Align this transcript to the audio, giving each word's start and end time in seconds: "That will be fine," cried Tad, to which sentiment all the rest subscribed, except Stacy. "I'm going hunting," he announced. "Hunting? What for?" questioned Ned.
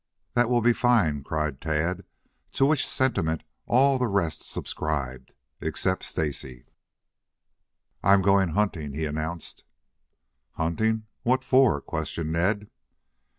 "That 0.33 0.49
will 0.49 0.61
be 0.61 0.73
fine," 0.73 1.23
cried 1.23 1.61
Tad, 1.61 2.05
to 2.53 2.65
which 2.65 2.87
sentiment 2.87 3.43
all 3.67 3.99
the 3.99 4.07
rest 4.07 4.41
subscribed, 4.41 5.35
except 5.61 6.05
Stacy. 6.05 6.65
"I'm 8.01 8.23
going 8.23 8.49
hunting," 8.55 8.93
he 8.93 9.05
announced. 9.05 9.63
"Hunting? 10.53 11.03
What 11.21 11.43
for?" 11.43 11.79
questioned 11.81 12.31
Ned. 12.31 12.71